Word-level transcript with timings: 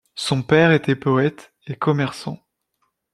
Son 0.15 0.41
père 0.41 0.71
était 0.71 0.95
poète 0.95 1.53
et 1.67 1.75
commerçant. 1.75 2.39